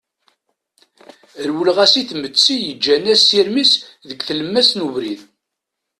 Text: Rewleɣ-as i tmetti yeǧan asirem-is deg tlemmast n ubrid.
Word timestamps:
Rewleɣ-as 1.47 1.93
i 2.01 2.03
tmetti 2.09 2.55
yeǧan 2.67 3.05
asirem-is 3.13 3.73
deg 4.07 4.19
tlemmast 4.27 4.73
n 4.75 4.85
ubrid. 4.87 5.21